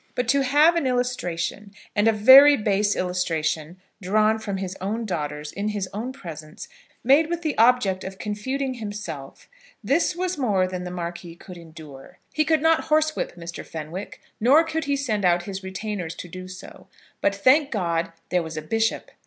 But 0.15 0.27
to 0.29 0.41
have 0.41 0.75
an 0.75 0.87
illustration, 0.87 1.71
and 1.95 2.07
a 2.07 2.11
very 2.11 2.57
base 2.57 2.95
illustration, 2.95 3.77
drawn 4.01 4.39
from 4.39 4.57
his 4.57 4.75
own 4.81 5.05
daughters 5.05 5.51
in 5.51 5.67
his 5.67 5.87
own 5.93 6.11
presence, 6.11 6.67
made 7.03 7.29
with 7.29 7.43
the 7.43 7.55
object 7.59 8.03
of 8.03 8.17
confuting 8.17 8.73
himself, 8.73 9.47
this 9.83 10.15
was 10.15 10.39
more 10.39 10.65
than 10.65 10.85
the 10.85 10.89
Marquis 10.89 11.35
could 11.35 11.55
endure. 11.55 12.17
He 12.33 12.43
could 12.45 12.63
not 12.63 12.85
horsewhip 12.85 13.35
Mr. 13.35 13.63
Fenwick; 13.63 14.19
nor 14.39 14.63
could 14.63 14.85
he 14.85 14.95
send 14.95 15.23
out 15.23 15.43
his 15.43 15.61
retainers 15.61 16.15
to 16.15 16.27
do 16.27 16.47
so; 16.47 16.87
but, 17.21 17.35
thank 17.35 17.69
God, 17.69 18.11
there 18.31 18.41
was 18.41 18.57
a 18.57 18.61
bishop! 18.63 19.11